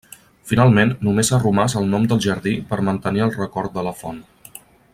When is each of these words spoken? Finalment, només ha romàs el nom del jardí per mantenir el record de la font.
Finalment, 0.51 0.93
només 1.07 1.29
ha 1.29 1.39
romàs 1.43 1.75
el 1.81 1.85
nom 1.91 2.07
del 2.13 2.23
jardí 2.27 2.55
per 2.71 2.81
mantenir 2.89 3.25
el 3.27 3.35
record 3.37 3.77
de 3.77 3.85
la 3.91 3.95
font. 4.01 4.19